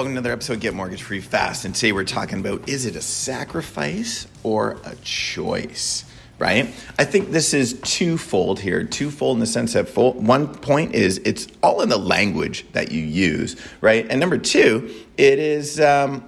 [0.00, 1.66] welcome to another episode Get Mortgage Free Fast.
[1.66, 6.06] And today we're talking about is it a sacrifice or a choice?
[6.38, 6.74] Right?
[6.98, 8.82] I think this is twofold here.
[8.82, 12.90] Twofold in the sense that full, one point is it's all in the language that
[12.90, 14.06] you use, right?
[14.08, 16.24] And number two, it is um,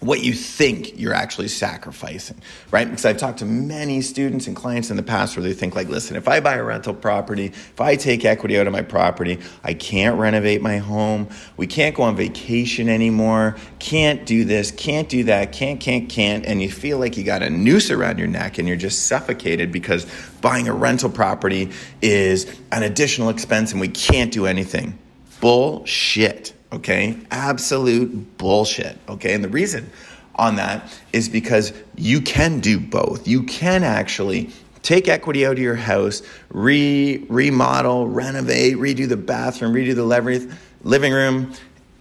[0.00, 2.36] what you think you're actually sacrificing,
[2.70, 2.88] right?
[2.88, 5.88] Because I've talked to many students and clients in the past where they think, like,
[5.88, 9.38] listen, if I buy a rental property, if I take equity out of my property,
[9.64, 15.08] I can't renovate my home, we can't go on vacation anymore, can't do this, can't
[15.08, 16.44] do that, can't, can't, can't.
[16.44, 19.72] And you feel like you got a noose around your neck and you're just suffocated
[19.72, 20.06] because
[20.42, 21.70] buying a rental property
[22.02, 24.98] is an additional expense and we can't do anything.
[25.40, 28.98] Bullshit Okay, absolute bullshit.
[29.08, 29.90] Okay, and the reason
[30.34, 33.26] on that is because you can do both.
[33.26, 34.50] You can actually
[34.82, 40.48] take equity out of your house, re remodel, renovate, redo the bathroom, redo the
[40.82, 41.52] living room,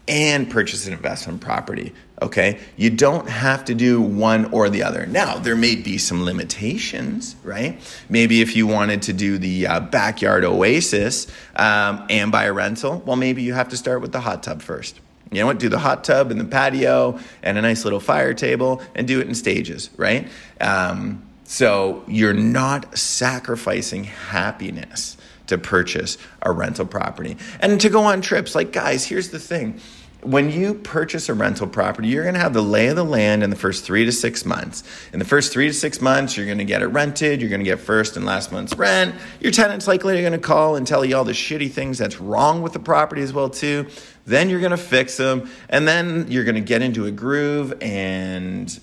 [0.07, 1.93] and purchase an investment property.
[2.21, 5.05] Okay, you don't have to do one or the other.
[5.05, 7.79] Now, there may be some limitations, right?
[8.07, 13.03] Maybe if you wanted to do the uh, backyard oasis um, and buy a rental,
[13.05, 14.99] well, maybe you have to start with the hot tub first.
[15.31, 15.59] You know what?
[15.59, 19.19] Do the hot tub and the patio and a nice little fire table and do
[19.19, 20.27] it in stages, right?
[20.61, 25.17] Um, so you're not sacrificing happiness
[25.47, 28.55] to purchase a rental property and to go on trips.
[28.55, 29.79] Like, guys, here's the thing
[30.25, 33.43] when you purchase a rental property, you're going to have the lay of the land
[33.43, 34.83] in the first three to six months.
[35.13, 37.41] In the first three to six months, you're going to get it rented.
[37.41, 39.15] You're going to get first and last month's rent.
[39.39, 42.61] Your tenant's likely going to call and tell you all the shitty things that's wrong
[42.61, 43.87] with the property as well too.
[44.25, 47.75] Then you're going to fix them, and then you're going to get into a groove,
[47.79, 48.79] and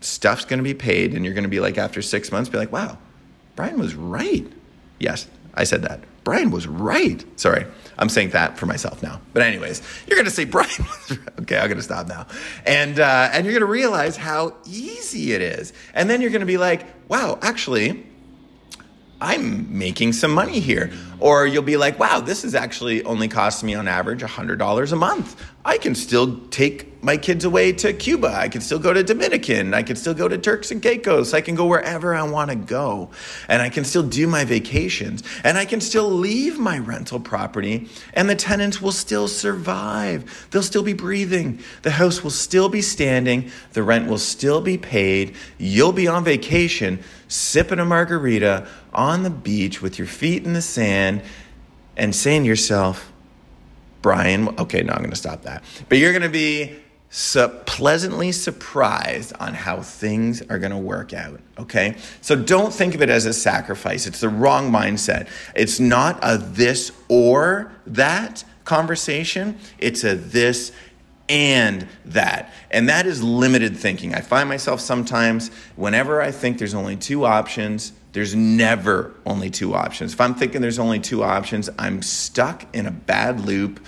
[0.00, 1.14] stuff's going to be paid.
[1.14, 2.98] And you're going to be like, after six months, be like, "Wow,
[3.54, 4.44] Brian was right."
[4.98, 6.00] Yes, I said that.
[6.24, 7.24] Brian was right.
[7.38, 7.66] Sorry.
[7.98, 9.20] I'm saying that for myself now.
[9.32, 11.40] But anyways, you're to say Brian was right.
[11.40, 12.26] Okay, I'm to stop now.
[12.64, 15.72] And uh, and you're to realize how easy it is.
[15.94, 18.06] And then you're to be like, "Wow, actually,
[19.20, 20.90] I'm making some money here.
[21.22, 24.96] Or you'll be like, wow, this is actually only costing me on average $100 a
[24.96, 25.40] month.
[25.64, 28.26] I can still take my kids away to Cuba.
[28.26, 29.72] I can still go to Dominican.
[29.72, 31.32] I can still go to Turks and Caicos.
[31.32, 33.10] I can go wherever I want to go.
[33.46, 35.22] And I can still do my vacations.
[35.44, 40.48] And I can still leave my rental property and the tenants will still survive.
[40.50, 41.60] They'll still be breathing.
[41.82, 43.52] The house will still be standing.
[43.74, 45.36] The rent will still be paid.
[45.58, 46.98] You'll be on vacation
[47.32, 51.11] sipping a margarita on the beach with your feet in the sand
[51.96, 53.12] and saying to yourself,
[54.00, 55.62] Brian, okay, no, I'm going to stop that.
[55.88, 56.76] But you're going to be
[57.66, 61.96] pleasantly surprised on how things are going to work out, okay?
[62.22, 64.06] So don't think of it as a sacrifice.
[64.06, 65.28] It's the wrong mindset.
[65.54, 70.72] It's not a this or that conversation, it's a this
[71.28, 72.52] and that.
[72.70, 74.14] And that is limited thinking.
[74.14, 79.74] I find myself sometimes, whenever I think there's only two options, there's never only two
[79.74, 80.12] options.
[80.12, 83.80] If I'm thinking there's only two options, I'm stuck in a bad loop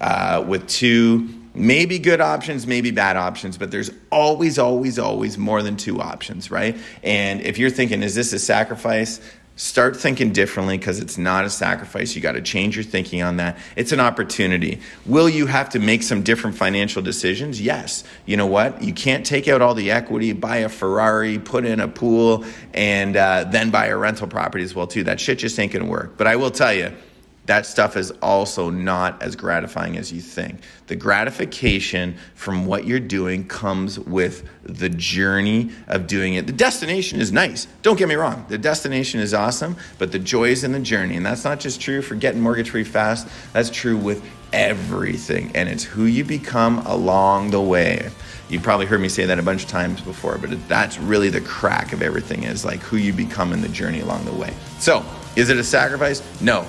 [0.00, 5.62] uh, with two maybe good options, maybe bad options, but there's always, always, always more
[5.62, 6.76] than two options, right?
[7.02, 9.20] And if you're thinking, is this a sacrifice?
[9.60, 12.16] Start thinking differently because it's not a sacrifice.
[12.16, 13.58] You got to change your thinking on that.
[13.76, 14.80] It's an opportunity.
[15.04, 17.60] Will you have to make some different financial decisions?
[17.60, 18.02] Yes.
[18.24, 18.82] You know what?
[18.82, 23.14] You can't take out all the equity, buy a Ferrari, put in a pool, and
[23.18, 25.04] uh, then buy a rental property as well too.
[25.04, 26.16] That shit just ain't gonna work.
[26.16, 26.96] But I will tell you,
[27.50, 30.60] that stuff is also not as gratifying as you think.
[30.86, 36.46] The gratification from what you're doing comes with the journey of doing it.
[36.46, 37.66] The destination is nice.
[37.82, 38.46] Don't get me wrong.
[38.48, 41.16] The destination is awesome, but the joy is in the journey.
[41.16, 45.50] And that's not just true for getting mortgage free fast, that's true with everything.
[45.56, 48.10] And it's who you become along the way.
[48.48, 51.40] You've probably heard me say that a bunch of times before, but that's really the
[51.40, 54.54] crack of everything is like who you become in the journey along the way.
[54.78, 56.22] So, is it a sacrifice?
[56.40, 56.64] No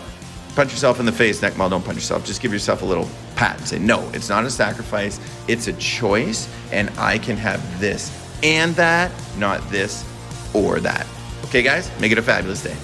[0.55, 2.25] punch yourself in the face, neck mall, don't punch yourself.
[2.25, 5.19] Just give yourself a little pat and say, no, it's not a sacrifice.
[5.47, 10.05] It's a choice, and I can have this and that, not this
[10.53, 11.07] or that.
[11.45, 12.75] Okay, guys, make it a fabulous day.